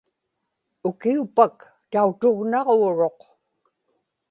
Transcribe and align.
ukiupak 0.89 1.55
tautugnaġuuruq 1.91 3.19